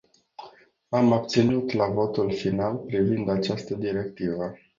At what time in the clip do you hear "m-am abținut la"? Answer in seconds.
0.89-1.85